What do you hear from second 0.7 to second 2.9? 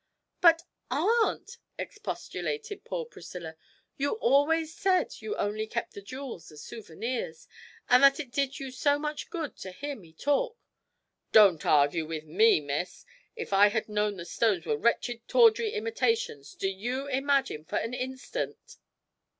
aunt!' expostulated